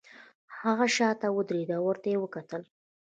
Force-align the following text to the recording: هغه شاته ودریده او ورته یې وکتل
هغه 0.59 0.85
شاته 0.95 1.27
ودریده 1.31 1.75
او 1.79 1.85
ورته 1.89 2.07
یې 2.11 2.17
وکتل 2.21 2.61